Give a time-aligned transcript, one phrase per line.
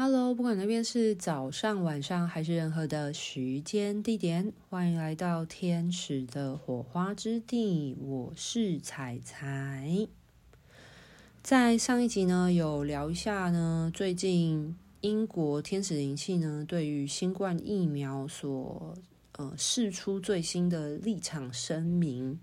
[0.00, 7.96] Hello，不管那边是早上、晚上还是任何的时间地点，欢迎来到天使的火花之地。
[8.00, 10.06] 我是彩彩。
[11.42, 18.94] 在上一集呢，有聊一下呢，最近英国天使灵气呢，对于新冠疫苗所
[19.32, 22.38] 呃释出最新的立场声明。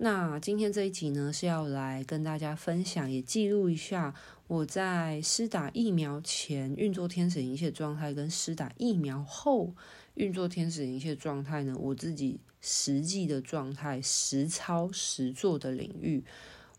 [0.00, 4.14] 那今天这一集呢，是要来跟大家分享，也记录一下
[4.48, 9.72] 我在施打疫苗前运作天使灵气的状态，跟施打疫苗后
[10.14, 16.24] 运作天使灵气的状态呢，我自己实际的状态、实操实做的领域，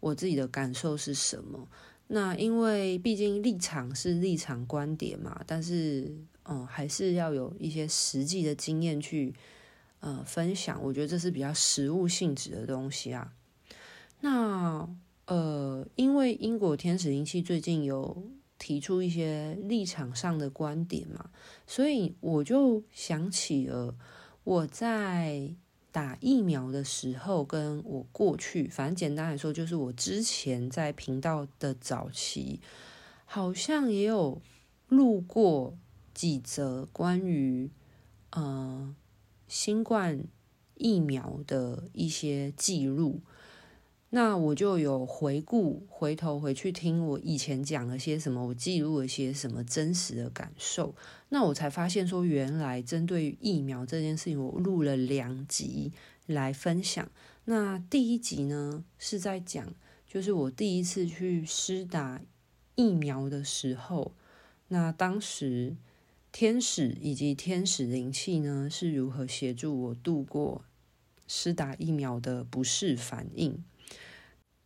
[0.01, 1.67] 我自己的感受是什么？
[2.07, 6.13] 那因为毕竟立场是立场观点嘛，但是
[6.43, 9.33] 嗯，还是要有一些实际的经验去。
[10.01, 13.33] 呃，分享，我觉得这是比较实物性质的东西啊。
[14.21, 14.87] 那
[15.29, 18.23] 呃，因为英国天使灵气最近有
[18.57, 21.29] 提出一些立场上的观点嘛，
[21.67, 23.95] 所以我就想起了
[24.43, 25.53] 我在
[25.91, 32.59] 打疫苗的时候，跟我过去，反正简单来说，就是我之前在频道的早期，
[33.25, 34.41] 好像也有
[34.87, 35.77] 录过
[36.13, 37.69] 几则关于
[38.31, 38.95] 呃。
[39.51, 40.25] 新冠
[40.75, 43.19] 疫苗的一些记录，
[44.11, 50.95] 那我就有回顾，回头回去听我以前讲了些什么，我记录了些什么真实的感受，
[51.29, 55.91] 那我才发现说，原来针对疫苗这件事情，我录了两集
[56.25, 57.09] 来分享。
[57.45, 59.73] 那第一集呢，是在讲，
[60.07, 62.21] 就是我第一次去施打
[62.75, 64.13] 疫苗的时候，
[64.69, 65.75] 那当时。
[66.31, 70.63] 天使以及天使灵气呢，是如何协助我度过
[71.25, 73.63] 施打疫苗的不适反应？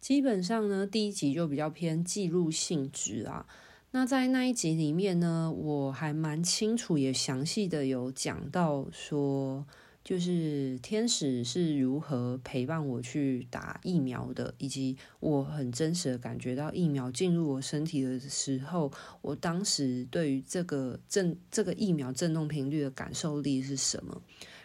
[0.04, 3.48] 基本上呢，第一集就比较偏记录性质啊。
[3.92, 9.66] 那在那一集里面呢，我还蛮清楚也详细的有讲到说。
[10.04, 24.22] 就是天使是如何陪伴我去打疫苗的，以及我很真实的感觉到疫苗进入我身体的时候，我当时对于这个震这个疫苗震动频率的感受力是什么？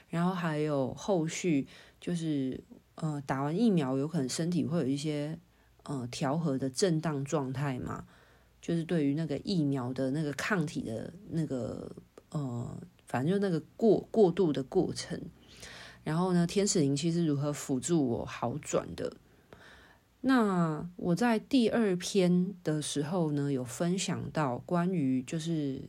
[0.09, 1.69] 然后还有后续
[2.00, 2.60] 就是
[2.98, 5.38] 呃打完疫苗有可能身体会有一些
[5.82, 8.04] 呃调和的震荡状态嘛？
[8.60, 11.91] 就是对于那个疫苗的那个抗体的那个
[12.31, 12.78] 呃。
[13.10, 15.19] 反正就那个过过渡的过程，
[16.04, 19.10] 然后呢，天使灵气是如何辅助我好转的？
[20.20, 25.80] 那我在第二篇的时候呢，有分享到关于就是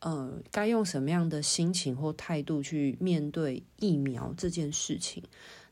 [0.00, 5.22] 呃，该用什么样的心情或态度去面对疫苗这件事情。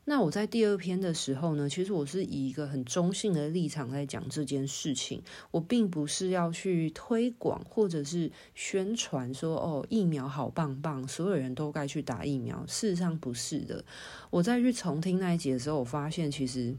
[0.07, 12.63] 那我在第二篇的时候呢，其实我是以一个很中性的立场在讲这件事情，我并不是要去推广或者是宣传说哦，疫苗好棒棒，所有人都该去打疫苗。
[12.67, 13.83] 事实上不是的。
[14.29, 16.75] 我再去重听那一集的时候，我发现其实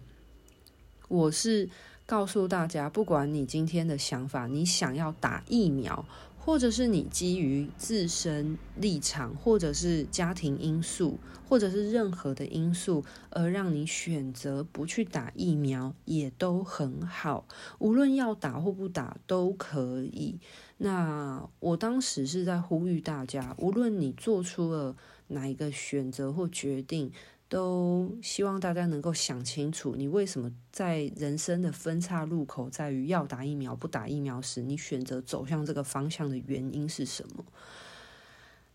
[1.08, 1.69] 我是
[2.06, 6.06] 告诉大家，不管你今天的想法，你想要打疫苗。
[6.46, 11.18] 或者是你基于自身立场，或者是家庭因素，
[11.48, 17.48] 或者是任何的因素，而让你选择不去打疫苗，也都很好。
[17.80, 20.38] 无论要打或不打都可以。
[20.76, 24.94] 那我当时是在呼吁大家，无论你做出了
[25.26, 27.10] 哪一个选择或决定。
[27.48, 37.44] 都希望大家能够想清楚，你为什么在人生的分岔路口，在于要打疫苗不打疫苗时，你选择走向这个方向的原因是什么？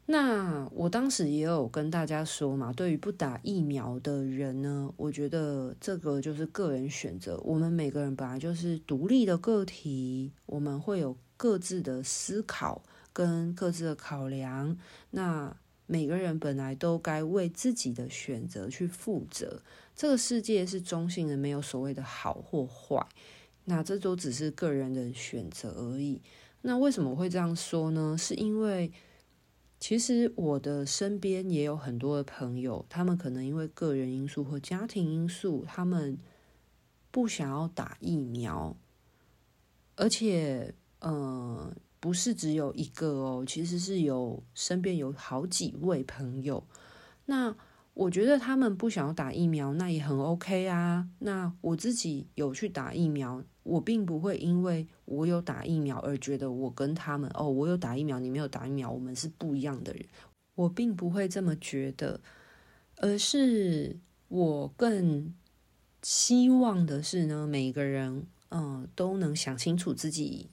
[0.08, 7.40] 那我当时也有跟大家说嘛，对于不打疫苗的人呢，我觉得这个就是个人选择。
[7.46, 12.82] 我们每个人本来就是独立的个体，我们会有各自的思考
[13.14, 14.78] 跟各自的考量。
[15.12, 15.56] 那
[15.92, 19.62] 每个人本来都该为自己的选择去负责。
[19.94, 23.06] 这个世界是中性的，没有所谓的好或坏。
[23.66, 26.22] 那这都只是个人的选择而已。
[26.62, 28.16] 那为什么会这样说呢？
[28.18, 28.90] 是因为
[29.82, 36.18] 其实我的身边也有很多的朋友，他们可能因为个人因素或家庭因素，他们
[37.12, 38.78] 不想要打疫苗，
[39.98, 46.62] 而且，嗯、不是只有一个哦，其实是有身边有好几位朋友。
[47.28, 47.56] 那
[47.94, 51.08] 我觉得他们不想要打疫苗，那也很 OK 啊。
[51.20, 60.04] 那我自己有去打疫苗，我并不会因为我有打疫苗而觉得我跟他们哦，我有打疫苗，你没有打疫苗，我们是不一样的人。
[60.56, 62.20] 我并不会这么觉得，
[62.98, 65.36] 而是我更
[66.02, 70.50] 希望的是呢，每个人嗯都能想清楚自己。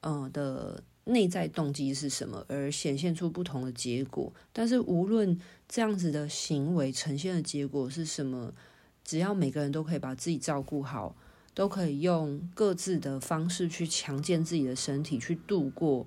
[0.00, 4.32] 呃的内在动机是什么而显现出不同的结果。
[4.52, 5.38] 但是无论
[5.68, 8.52] 这样子的行为呈现的结果是什么，
[9.04, 11.16] 只要每个人都可以把自己照顾好，
[11.54, 16.06] 都可以用各自的方式去强健自己的身体，去度过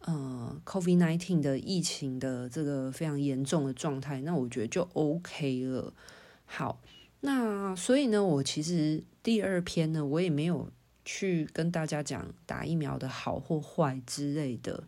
[0.00, 5.92] 呃 COVID nineteen 的疫情的这个非常严重的状态，那我觉得就 OK 了。
[6.44, 6.80] 好，
[7.20, 10.68] 那所以呢，我其实第二篇呢，我也没有
[11.04, 14.84] 去跟大家讲打疫苗的好或坏之类的。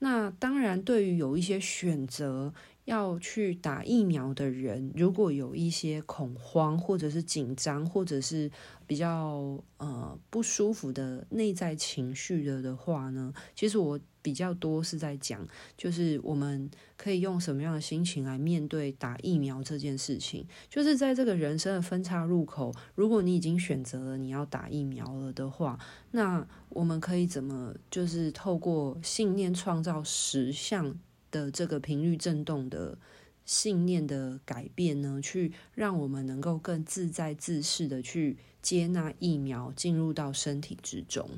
[0.00, 2.52] 那当然，对于有一些选择
[2.84, 8.50] 要去打疫苗的人，如果有一些恐慌，或者是紧张，或者是
[8.86, 13.98] 比较呃不舒服的内在情绪的的话呢，其实我。
[14.28, 20.46] 比较多是在讲，就是我们可以用什么样的心情来面对打疫苗这件事情。
[20.68, 25.78] 就是在这个人生的分岔路口，如果你已经选择了你要打疫苗了的话，
[26.10, 30.94] 那我们可以怎么就是透过信念创造实相
[31.30, 32.98] 的这个频率震动的
[33.46, 35.18] 信念的改变呢？
[35.22, 41.30] 去让我们能够更自在自适的去接纳疫苗进入到身体之中。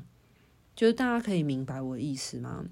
[0.73, 2.65] 就是大家可以明白我的意思吗？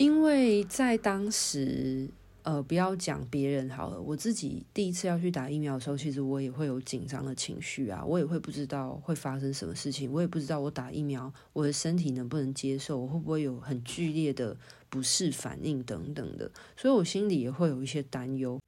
[0.00, 2.08] 因为在当时，
[2.42, 14.56] 呃，不要讲别人好了，我自己第一次要去打疫苗的时候，其实我也会有紧张的情绪啊，我也会不知道会发生什么事情，我也不知道我打疫苗我的身体能不能接受，我会不会有很剧烈的
[14.88, 18.58] 不适反应等等的，所以我心里也会有一些担忧。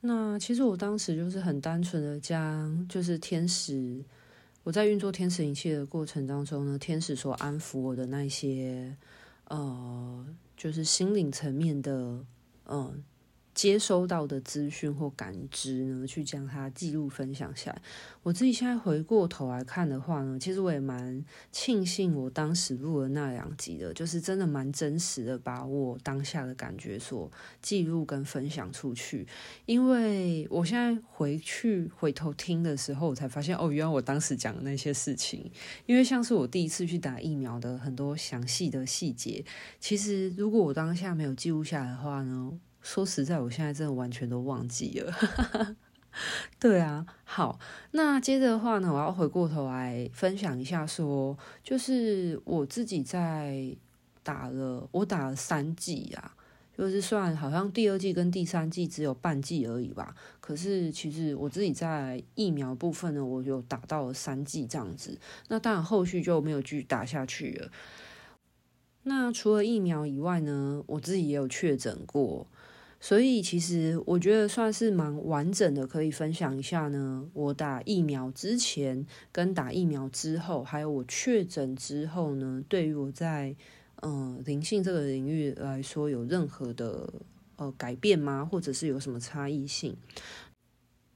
[0.00, 4.02] 那其实我当时就是很单纯的将，就是天使，
[4.62, 8.96] 我在运作天使灵气的过程当中呢，天使所安抚我的那些，
[9.48, 10.26] 呃。
[10.62, 12.24] 就是心灵层面的，
[12.66, 13.02] 嗯。
[13.54, 17.82] 接收到的资讯或感知呢，去将它记录分享下来。
[18.22, 29.26] 我自己现在回过头来看的话呢，其实我也蛮庆幸我当时录了那两集的，就是真的蛮真实的，把我当下的感觉所记录跟分享出去。
[29.66, 35.50] 因为我现在回去回头听的时候，我才发现哦，原来我当时讲的那些事情，
[35.86, 39.44] 因为像是我第一次去打疫苗的很多详细的细节，
[39.78, 45.14] 其实如果我当下没有记录下来的话呢，说实在，我现在真的完全都忘记了。
[46.60, 47.58] 对啊，好，
[47.92, 53.74] 那接着的话呢，我要回过头来分享一下说，就是我自己在
[54.22, 56.36] 打了，我打了三剂啊，
[56.76, 60.14] 就是算好像第二季跟第三季只有半剂而已吧。
[60.38, 65.18] 可是其实我自己在疫苗部分呢，我就打到了三剂这样子。
[65.48, 67.70] 那当然后续就没有继续打下去了。
[69.04, 72.46] 那除了疫苗以外呢，我自己也有确诊过。
[73.04, 77.28] 所以其实我觉得算是蛮完整的，可以分享一下呢。
[77.32, 83.56] 我打疫苗之前跟打疫苗之后，还有我确诊之后呢，对于我在
[84.02, 87.12] 嗯、灵性这个领域来说，有任何的
[87.56, 88.44] 呃改变吗？
[88.44, 89.96] 或者是有什么差异性？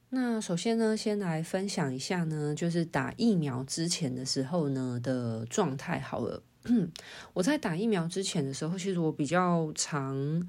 [0.09, 6.43] 那首先呢，先来分享一下呢，就是打疫苗之前的时候呢的状态好了。
[7.33, 10.49] 我在打疫苗之前的时候，其实我比较常。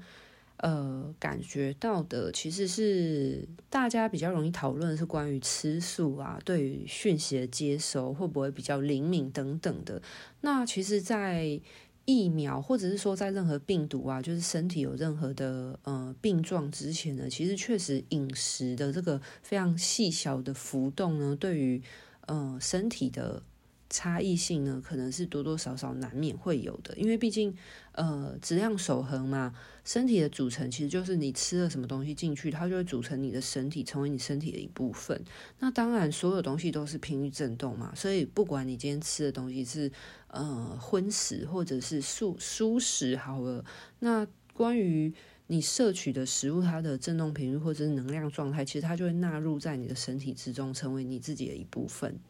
[0.58, 10.02] 呃，感觉到的其实是大家比较容易讨论是关于吃素啊，对于讯息的接收会不会比较灵敏等等的。
[10.40, 11.60] 那其实，在
[12.04, 21.80] 疫苗或者是说在任何病毒啊，就是身体有任何的呃病状之前呢，其实确实饮食的这个非常细小的浮动呢，对于
[22.26, 23.42] 呃身体的。
[23.90, 27.56] 差异性呢，可能是多多少少难免会有的，因为毕竟，
[27.92, 29.54] 呃，质量守恒嘛，
[29.84, 35.24] 身体的组成其实就是你吃了什么东西进去，它就会组成你的身体，成为你身体的一部分。
[35.60, 39.90] 那当然，所有东西都是频率振动嘛，所以不管你今天吃的东西是
[40.26, 43.64] 呃荤食或者是素蔬食好了，
[44.00, 45.14] 那关于
[45.46, 52.20] 你摄取的食物，它的振动频率或者是能量状态，其实它就会纳入在你的身体之中，成为你自己的一部分。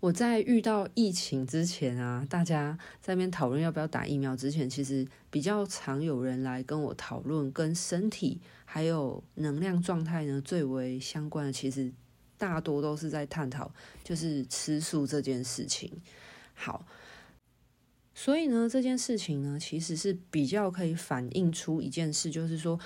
[0.00, 11.92] 我在遇到疫情之前啊，大家在那边讨论要不要打疫苗之前，其实比较常有人来跟我讨论跟身体还有能量状态呢最为相关的，其实
[12.36, 15.92] 大多都是在探讨就是吃素这件事情。
[16.54, 16.84] 好，
[18.12, 22.80] 所以呢，这件事情呢，其实是比较可以反映出一件事，就是说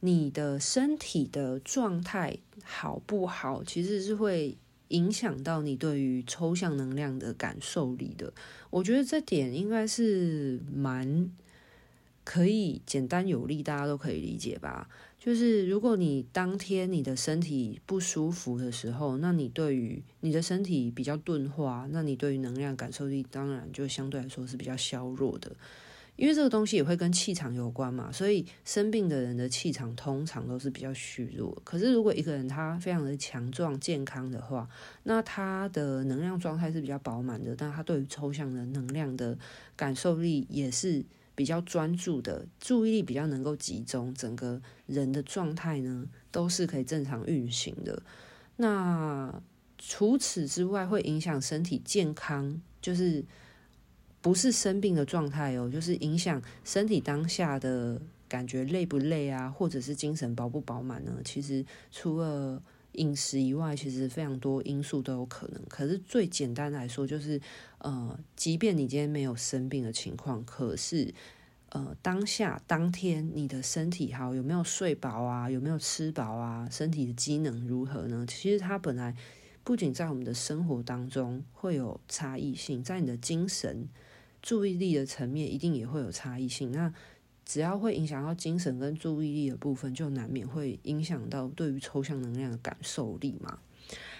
[0.00, 4.56] 你的身体的状态好不好，其实是会。
[4.92, 8.32] 影响到你对于抽象能量的感受力的，
[8.70, 11.30] 我觉得这点应该是蛮
[12.24, 14.88] 可以简单有力，大家都可以理解吧。
[15.18, 25.56] 就是如果你当天你的身体不舒服的时候，那你对于你的身体比较钝化，那你对于能量感受力当然就相对来说是比较削弱的。
[26.16, 31.56] 因为这个东西也会跟气场有关嘛，所以生病的人的气场通常都是比较虚弱。
[31.64, 34.68] 可是如果一个人他非常的强壮健康的话，
[35.04, 39.36] 那他的能量状态是比较饱满的，但他对于抽象的能量的
[39.74, 41.02] 感受力也是
[41.34, 48.02] 比较专注的，注意力比较能够集中，整个人的状态呢都是可以正常运行的。
[48.56, 49.42] 那
[49.78, 53.24] 除此之外，会影响身体健康，就是。
[54.22, 61.12] 不是生病的状态哦，就是影响身体当下的感觉累不累啊，或者是精神饱不饱满呢？
[61.24, 62.62] 其实除了
[62.92, 65.60] 饮食以外，其实非常多因素都有可能。
[65.68, 67.40] 可是最简单来说，就是
[67.78, 71.12] 呃，即便你今天没有生病的情况，可是
[71.70, 75.50] 呃，当下当天你的身体好，有没有睡饱啊？
[75.50, 76.68] 有没有吃饱啊？
[76.70, 78.24] 身体的机能如何呢？
[78.28, 79.16] 其实它本来
[79.64, 83.88] 不仅在我们的生活当中会有差异性，在你的精神。
[84.42, 86.92] 注意力的层面一定也会有差异性，那
[87.44, 93.58] 只要会影响到精神跟注意力的部分，就难免会影响到对于抽象能量的感受力嘛。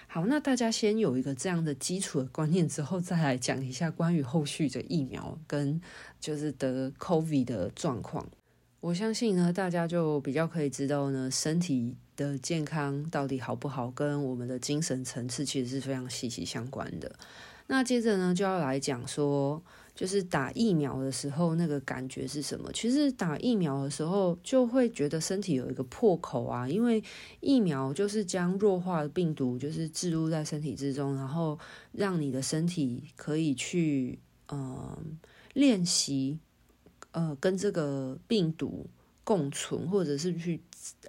[0.07, 5.81] 好，那大家先有一个这样的基础的观念之后，再来讲一下关于后续的疫苗跟
[6.19, 8.27] 就是得 COVID 的状况。
[8.81, 17.15] 我相信呢，大家就比较可以知道呢，身体的健康到底好不好，跟我们的精神层次其实是非常息息相关的。
[17.67, 19.63] 那接着呢，就要来讲说。
[19.95, 22.71] 就是打疫苗的时候，那个感觉是什么？
[22.73, 27.03] 其实打疫苗的时候，就会觉得身体有一个破口啊，因为
[27.41, 31.59] 疫苗就是将弱化的病毒就是置入在身体之中，然后
[31.91, 34.97] 让你的身体可以去呃
[35.53, 36.39] 练习
[37.11, 38.87] 呃跟这个病毒
[39.23, 40.59] 共存，或者是去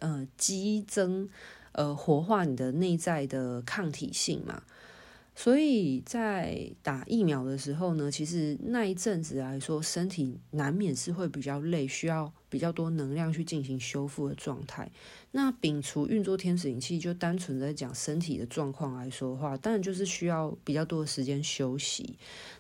[0.01, 1.27] 呃激增
[1.73, 4.63] 呃活化你的内在的抗体性嘛。
[5.37, 14.91] 所以在打疫苗的时候呢，其实那一阵子来说，身体难免是会比较累，需要比较多能量去进行修复的状态。
[15.33, 22.17] 那摒除运作天使灵气，就单纯在讲身体的状况来说的话，当然就是需要比较多的时间休息。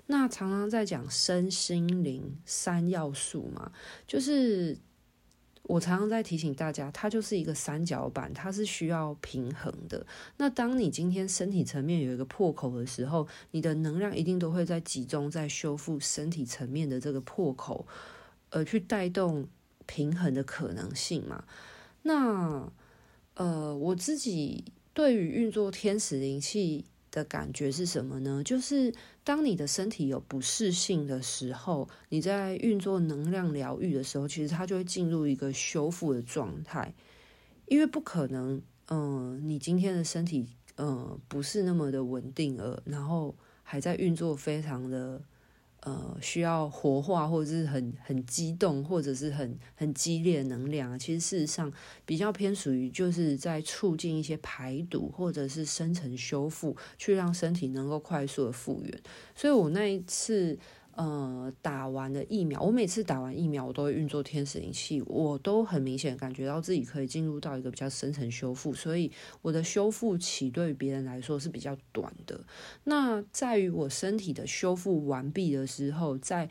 [0.06, 3.70] 那常常在讲身心灵三要素嘛，
[4.06, 4.76] 就是。
[5.64, 10.06] 我常常在提醒大家，它就是一个三角板，它是需要平衡的。
[10.37, 17.87] 那当你今天身体层面有一个破口的时候，你的能量一定都会在集中在修复身体层面的这个破口，
[18.50, 19.49] 而去带动
[19.87, 21.44] 平衡的可能性嘛。
[22.02, 22.71] 那
[23.35, 28.42] 呃，我自己对于运作天使灵气的感觉是什么呢？
[28.44, 28.92] 就是
[29.23, 36.92] 当你的身体有不适性的时候，你在运作能量疗愈的时候，其实它就会进入一个修复的状态，
[37.66, 45.23] 因为不可能，嗯、你今天的身体，嗯、呃，不是那么的稳定了，然后还在运作非常的。
[45.84, 51.72] 呃，需要活化或者是很很激动，或者是很很激烈的能量啊，其实事实上
[52.04, 59.00] 比较偏属于就是在促进一些排毒或者是深层修复，去让身体能够快速的复原。
[59.34, 60.58] 所以我那一次。
[60.96, 69.10] 呃，打完了疫苗，我每次打完疫苗，我都会运作天使灵气，我都很明显感觉到自己可以进入到一个比较深层修复，所以
[69.42, 72.40] 我的修复期对于别人来说是比较短的。
[72.84, 76.48] 那在于我身体的修复完毕的时候，再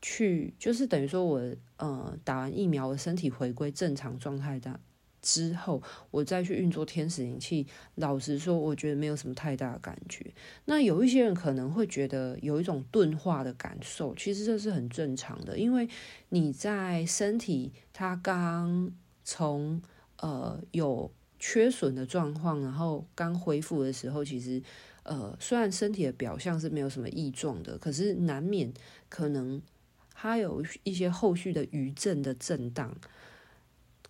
[0.00, 1.40] 去就是等于说我
[1.76, 4.78] 呃打完疫苗，我身体回归正常状态的。
[5.22, 7.66] 之后，我再去运作天使灵气。
[7.96, 10.24] 老实说，我觉得没有什么太大的感觉。
[10.64, 15.88] 那有一些人可能会觉得有一种钝化的感受，其实这是很正常的，因为
[16.30, 18.90] 你在身体它刚
[19.24, 19.80] 从
[20.16, 24.62] 呃有缺损的状况，然后刚恢复的时候，其实
[25.02, 28.72] 呃虽然身体的表象是没有什么异状的，可是难免
[29.08, 29.60] 可能
[30.14, 32.96] 它有一些后续的余震的震荡。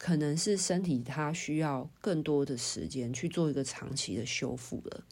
[0.02, 5.04] 可能是身体它需要更多的时间去做一个长期的修复了，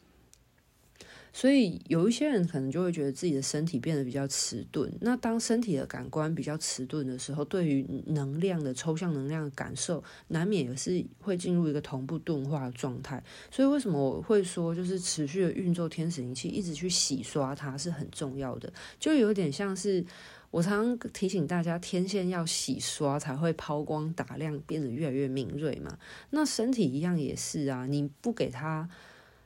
[1.31, 4.91] 所以有一些人可能就会觉得自己的身体变得比较迟钝。
[4.99, 13.23] 那当身体的感官比较迟钝的时候，对于能量的抽象能量的感受，难免也是会进入一个同步钝化的状态。
[13.51, 20.03] 所以为什么我会说，就是持续的运作天使灵气，一直去洗刷它是很重要的，就有点像是。
[20.51, 25.97] 我常常提醒大家，天线要洗刷才会抛光打亮，变得越来越敏锐嘛。
[26.31, 28.89] 那身体一样也是啊，你不给他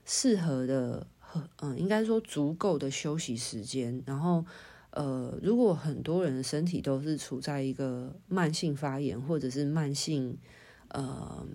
[0.06, 1.08] 适合的，
[1.62, 4.46] 嗯，应该说足够的休息时间，然后，
[4.92, 10.38] 呃，如果很多人的身体都是处在一个慢性发炎或者是慢性。
[10.90, 11.46] 呃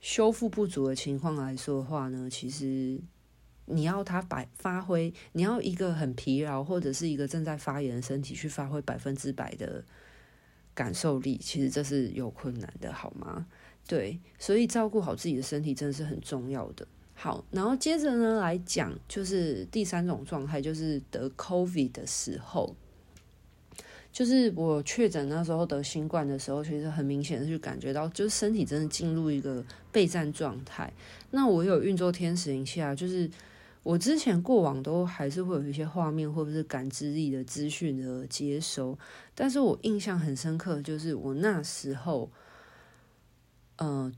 [0.00, 3.00] 修复不足的情况来说的话呢，其实
[3.68, 9.84] 你要它百发挥，你要一个很疲劳或者是一个正在发炎的身体去发挥百分之百的
[10.74, 13.46] 感受力，其实这是有困难的，好吗？
[13.86, 16.86] 对，所以照顾好自己的身体真的是很重要的。
[17.14, 22.76] 好，然后接着呢来讲，就是第三种状态，就是得 COVID 的时候，
[24.12, 30.92] 就是我确诊那时候得新冠的时候，其实很明显的就感觉到，就是身体真的进入一个备战状态。
[31.32, 33.28] 那我有运作天使灵气啊，就是
[33.88, 38.98] 我之前过往都还是会有一些画面或者是感知力的资讯的接收，
[39.34, 42.30] 但是我印象很深刻，就是我那时候，
[43.76, 44.12] 嗯、呃。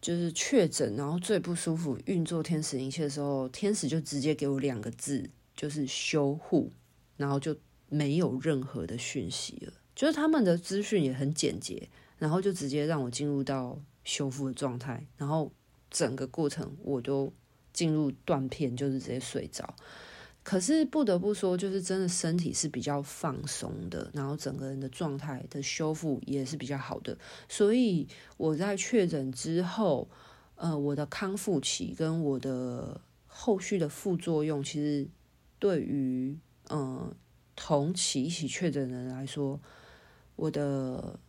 [0.00, 6.72] 就是确诊，然后最不舒服运作天使灵气的时候，天使就直接给我两个字，就是修护，
[7.18, 7.54] 然后就
[7.90, 9.72] 没有任何的讯息了。
[9.94, 11.86] 就是他们的资讯也很简洁，
[12.16, 15.52] 然后就直接让我进入到修复的状态，然后
[15.90, 17.30] 整个过程我都
[17.72, 19.74] 进入断片，就是直接睡着。
[20.42, 27.16] 可是不得不说，就是真的身体是比较放松的，然后整个人的状态的修复也是比较好的。
[27.46, 28.08] 所以
[28.38, 30.08] 我在确诊之后，
[30.54, 35.06] 呃，我的康复期跟我的后续的副作用，其实
[35.58, 36.36] 对于
[36.68, 37.14] 呃
[37.54, 39.60] 同期一起确诊的人来说，
[40.36, 41.20] 我的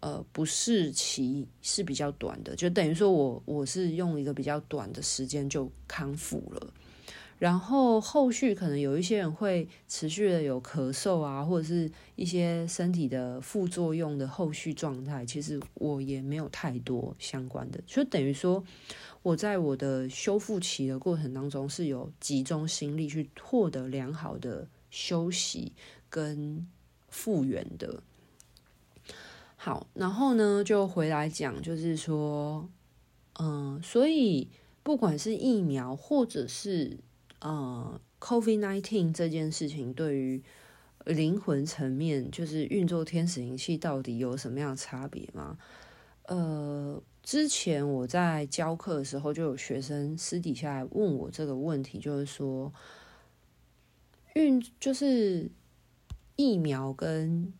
[0.00, 6.72] 呃不适期是比较短的，就等于说我我是用一个比较短的时间就康复了。
[7.38, 18.64] 然后后续可能有一些人会持续的有咳嗽啊，或者是一些身体的副作用的后续状态，其实我也没有太多相关的，就等于说
[19.22, 25.72] 我在我的修复期的过程当中是有集中心力去获得良好的休息
[26.10, 26.66] 跟
[27.08, 28.02] 复原的。
[29.60, 32.70] 好，然后呢就回来讲，就是说，
[33.40, 34.48] 嗯，所以
[34.84, 37.00] 不管是疫苗或者是
[37.40, 40.40] 呃，COVID-19 这件事情对于
[41.04, 45.58] 灵魂层面，就是运作天使灵气到底有什么样的差别吗？
[46.28, 52.72] 呃，之前我在教课的时候，就有学生私底下来问我这个问题，就是说，
[54.34, 55.50] 运就是
[56.36, 57.52] 疫苗跟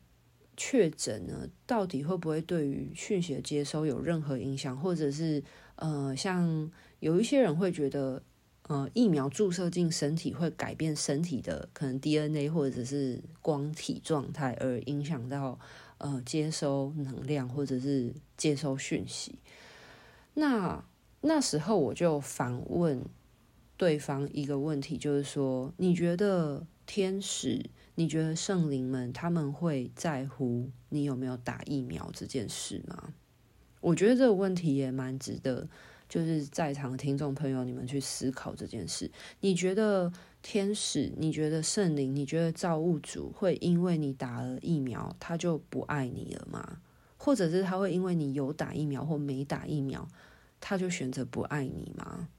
[0.59, 4.77] 确诊呢，到底会不会对于讯息的接收有任何影响？
[4.79, 5.42] 或者是
[5.77, 8.23] 呃，像有一些人会觉得。
[8.68, 15.59] 呃，疫苗注射进身体会改变身体的可能 DNA 或者是光体状态，而影响到
[15.97, 19.38] 呃接收能量或者是接收讯息。
[20.35, 20.85] 那
[21.23, 23.03] 那时候我就反问
[23.79, 33.12] 对方一个问题，就是说，你觉得天使，你觉得圣灵们他们会在乎你有没有打疫苗这件事吗？
[33.83, 35.68] 我觉得这个问题也蛮值得。
[36.09, 39.11] 就是在场的听众朋友，你们去思考这件事。
[39.40, 46.81] 你觉得天使，你觉得圣灵，你觉得造物主会因为你打了疫苗，他就不爱你了吗？
[47.18, 50.09] 或者是他会因为你有打疫苗或没打疫苗，
[50.59, 52.31] 他就选择不爱你吗？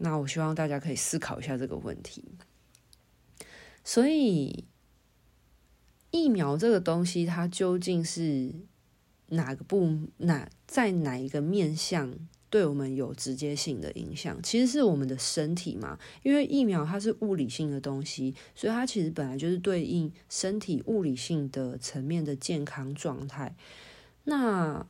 [0.00, 2.24] 那我希望大家可以思考一下这个问题。
[3.84, 4.64] 所以，
[6.10, 8.52] 疫苗这个东西，它究竟是？
[9.32, 12.12] 哪个部哪在哪一个面向
[12.48, 14.42] 对我们有直接性的影响？
[14.42, 23.54] 其实是我们的身体嘛，因为疫苗它是物理性的东西，所以它其实本来就是对应身体物理性的层面的健康状态。
[24.24, 24.84] 那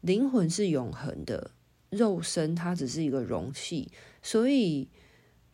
[0.00, 1.50] 灵魂是永恒的，
[1.90, 3.90] 肉身它只是一个容器，
[4.22, 4.88] 所以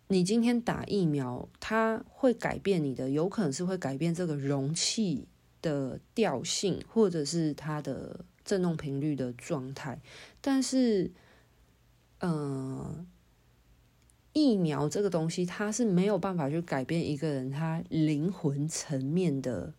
[0.09, 5.29] 你今天打疫苗，它会改变你的，有可能是会改变这个容器。
[5.65, 9.99] 的调性，或者是它的振动频率的状态，
[10.43, 11.11] 但是，
[12.21, 13.07] 呃，
[14.35, 19.73] 疫苗这个东西，它是没有办法去改变一个人他灵魂层面的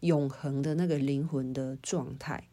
[0.00, 2.46] 永恒的那个灵魂的状态。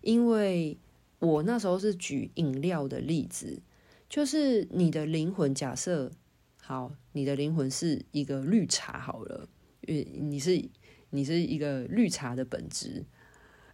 [0.00, 0.76] 因为
[1.22, 3.62] 我那时候是举饮料的例子，
[4.08, 6.12] 就是你的灵魂，假设
[6.60, 9.48] 好，你的灵魂是一个绿茶好了，
[9.80, 10.68] 因为你是。
[11.14, 13.04] 你是一个绿茶的本质，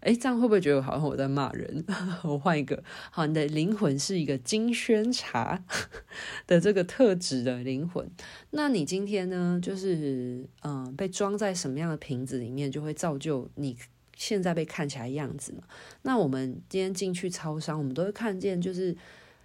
[0.01, 1.85] 哎，这样会不会觉得好像我在骂人？
[2.25, 2.83] 我换一个，
[3.13, 5.65] 好，你的灵魂是一个金萱茶
[6.49, 8.11] 的这个特质的灵魂。
[8.51, 13.77] 那你今天呢，就是嗯、被装在什么样的瓶子里面，就会造就你
[14.19, 15.63] 现在被看起来样子嘛？
[16.03, 18.95] 那我们今天进去超商，我们都会看见，就是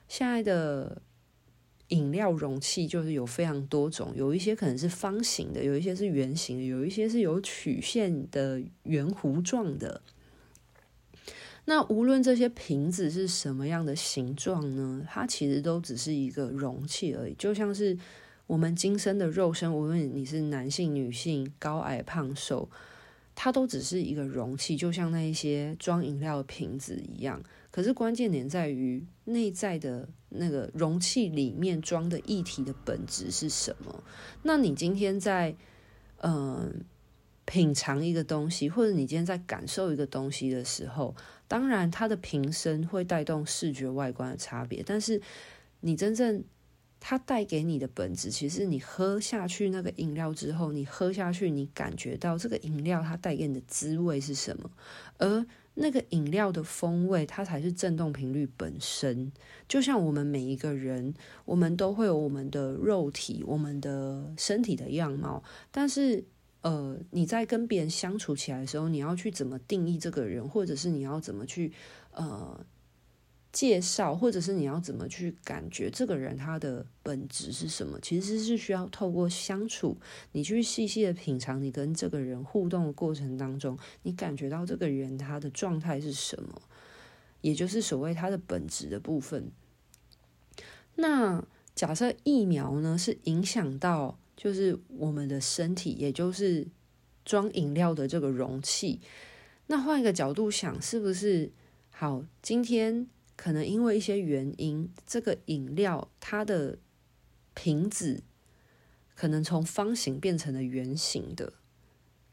[0.10, 1.02] 现在的。
[1.90, 10.02] 饮料容器就是有非常多种，有一些可能是方形的，有一些是圆形的，有一些是有曲线的圆弧状的。
[11.66, 17.36] 那无论这些瓶子是什么样的形状呢，它其实都只是一个容器而已。
[17.38, 17.96] 就像是
[18.48, 22.68] 我们今生的肉身，无论你是男性、女性、高矮胖瘦，
[23.36, 27.42] 它都只是一个容器，就像那一些装饮料的瓶子一样。
[27.72, 34.04] 可是关键点在于内在的那个容器里面装的液体的本质是什么？
[34.44, 35.56] 那你今天在
[36.26, 36.86] 嗯、
[37.44, 41.14] 品尝一个东西，或者你今天在感受一个东西的时候，
[41.50, 45.22] 当然它的瓶身会带动视觉外观的差别，但是
[45.82, 46.42] 你真正
[47.06, 54.72] 它带给你的本质，其实你喝下去那个饮料之后，你喝下去，你感觉到这个饮料它带给你的滋味是什么？
[55.18, 59.30] 而那个饮料的风味，它才是振动频率本身。
[59.68, 61.14] 就像我们每一个人，
[61.44, 65.44] 我们都会有我们的肉体、我们的身体的样貌。
[65.72, 66.24] 但是，
[66.62, 71.74] 呃，你在跟别人相处起来的时候，你要去怎么定义这个人，或者是你要怎么去，
[72.12, 72.66] 呃。
[73.54, 78.00] 介绍，或者是你要怎么去感觉这个人他的本质是什么？
[78.02, 79.96] 其实是需要透过相处，
[80.32, 86.60] 你去细细的品尝，你跟这个人互动的过程当中，你感觉到这个人他的状态是什么，
[87.42, 89.52] 也就是所谓他的本质的部分。
[90.96, 96.66] 那假设疫苗呢，是影响到就是我们的身体，也就是
[97.24, 99.00] 装饮料的这个容器。
[99.68, 101.52] 那换一个角度想，是不是
[101.92, 102.26] 好？
[102.42, 103.08] 今天。
[103.36, 106.78] 可能因为一些原因，这个饮料它的
[107.54, 108.24] 瓶子
[109.16, 111.54] 可能从方形变成了圆形的，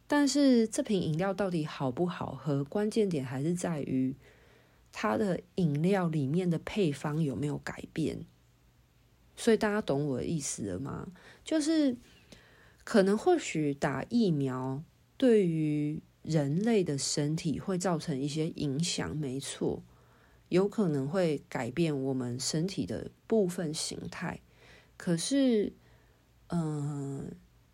[0.06, 4.14] 但是这瓶饮料到底好不好喝，关键点还是在于
[4.92, 8.24] 它的饮料里面的配方有没有改变。
[9.36, 11.12] 所以大家懂我的意思了吗？
[11.42, 11.96] 就是
[12.84, 14.82] 可能或许打疫苗
[15.16, 19.82] 对于人类的身体会造成一些影响，没错。
[20.50, 24.40] 有可能会改变我们身体的部分形态，
[24.96, 25.72] 可是，
[26.48, 27.32] 嗯、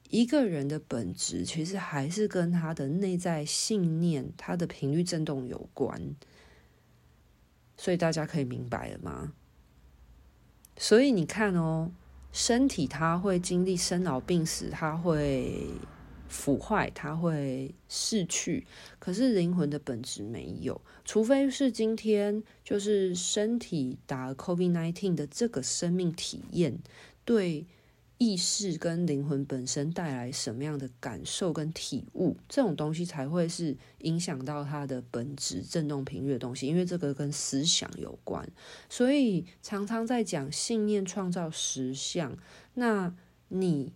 [0.09, 6.15] 一个人的本质其实还是跟他的内在信念、他的频率振动有关，
[7.77, 9.33] 所以大家可以明白了吗？
[10.77, 11.91] 所以你看哦，
[12.31, 15.67] 身体它会经历生老病死，它会。
[16.29, 18.67] 腐坏，它会逝去，
[18.99, 26.79] 可是灵魂的本质没有，除非是今天就是身体打 COVID-19 的这个生命体验，
[27.25, 27.67] 对
[28.19, 38.49] 意识跟灵魂本身带来什么样的感受跟体悟，这种东西才会是影响到它的本质振动频率的东西，因为这个跟思想有关，
[38.89, 42.37] 所以常常在讲信念创造实相，
[42.75, 43.15] 那
[43.49, 43.93] 你。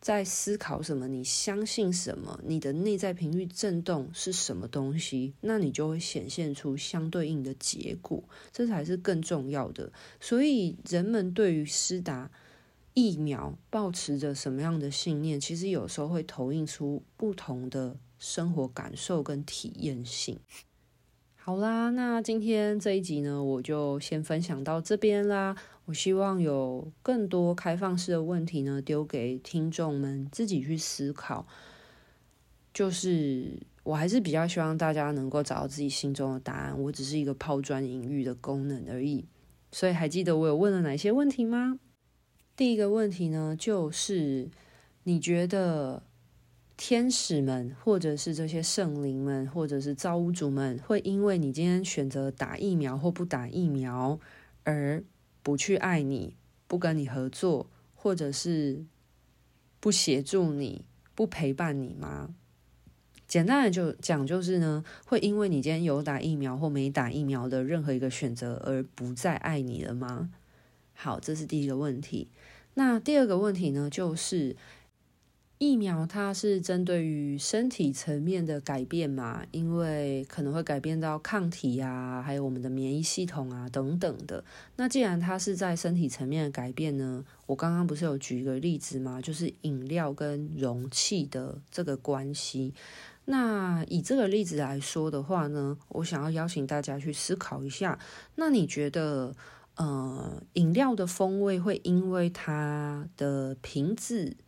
[0.00, 1.06] 在思考什么？
[1.06, 2.40] 你相信什么？
[2.42, 5.34] 你的内在频率震动是什么东西？
[5.42, 9.92] 那你就会显现出相对应的结果，这才是更重要的。
[10.18, 12.30] 所以，人们对于施打
[12.94, 20.38] 疫苗抱持着什么样的信念，其实有时候会投影出不同的生活感受跟体验性。
[21.36, 25.56] 好啦，那今天这一集呢，我就先分享到这边啦。
[25.90, 31.44] 我希望有更多开放式的问题呢，丢给听众们自己去思考。
[32.72, 39.24] 就是我还是比较希望大家能够找到自己心中的答案，我只是一个抛砖引玉的功能而已。
[39.72, 41.80] 所以还记得我有问了哪些问题吗？
[42.54, 44.48] 第一个问题呢，就是
[45.02, 46.04] 你觉得，
[46.76, 54.20] 天使们，或者是这些圣灵们，或者是造物主们，会因为你今天选择打疫苗或不打疫苗，
[54.62, 55.02] 而
[55.50, 56.36] 不去爱你，
[56.68, 58.84] 不跟你合作，或者是
[59.80, 60.84] 不协助你，
[61.16, 62.32] 不陪伴你吗？
[63.26, 70.30] 简单的就讲，就是呢，会因为你今天有打疫苗或没打疫苗的任何一个选择，而不再爱你了吗？
[70.94, 72.28] 好，这是第一个问题。
[72.74, 74.54] 那第二个问题呢，就是。
[75.62, 84.42] 疫苗它是针对于身体层面的改变嘛，因为可能会改变到抗体啊，还有我们的免疫系统啊等等的。
[84.76, 89.20] 那既然它是在身体层面的改变呢，我刚刚不是有举一个例子吗？
[89.20, 92.72] 就是饮料跟容器的这个关系。
[93.26, 97.98] 那以这个例子来说的话呢，我想要邀请大家去思考一下。
[98.36, 99.36] 那你觉得，
[99.76, 104.38] 呃，饮料的风味会因为它的瓶子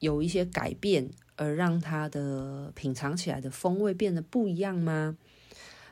[0.00, 5.16] 有一些改变，而让它的品尝起来的风味变得不一样吗？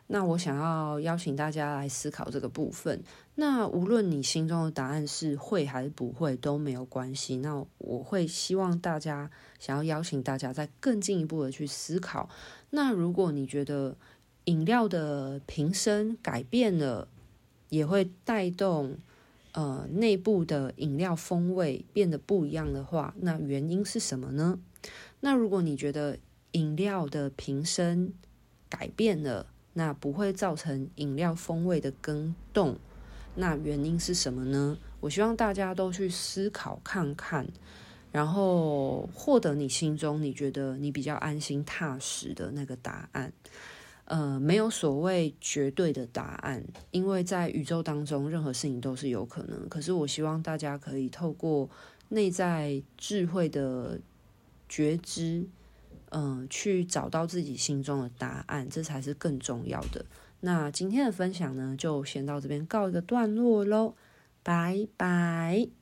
[0.08, 3.02] 那我想要邀请大家来思考这个部分。
[3.34, 7.36] 那无论你心中的答案是会还是不会都没有关系。
[7.38, 12.28] 那我会希望大家想要邀请大家再更进一步的去思考。
[12.70, 13.96] 那如果你觉得
[14.44, 17.08] 饮料的瓶身改变了，
[17.68, 18.96] 也会带动
[19.56, 24.60] 呃内部的饮料风味变得不一样的话，那原因是什么呢？
[25.20, 26.18] 那如果你觉得
[26.52, 28.12] 饮料的瓶身
[28.68, 32.76] 改变了，那不会造成饮料风味的更动，
[33.34, 34.76] 那原因是什么呢？
[35.00, 37.46] 我希望大家都去思考看看，
[38.12, 43.32] 然后获得你心中你觉得你比较安心踏实的那个答案。
[44.06, 49.68] 呃，没有所谓绝对的答案，因为在宇宙当中，任何事情都是有可能。
[49.68, 51.68] 可是，我希望大家可以透过
[52.08, 54.00] 内在智慧的
[54.68, 55.44] 觉知，
[56.10, 60.06] 嗯、去找到自己心中的答案，这才是更重要的。
[60.40, 63.94] 那今天的分享呢，就先到这边告一个段落喽，
[64.44, 65.75] 拜拜。